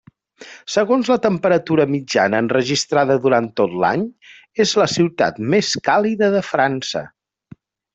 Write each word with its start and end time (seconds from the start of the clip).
Segons 0.75 1.11
la 1.11 1.17
temperatura 1.25 1.85
mitjana 1.97 2.39
enregistrada 2.45 3.19
durant 3.27 3.51
tot 3.63 3.77
l'any, 3.85 4.09
és 4.67 4.77
la 4.83 4.91
ciutat 4.99 5.41
més 5.55 5.75
càlida 5.91 6.35
de 6.39 6.47
França. 6.53 7.09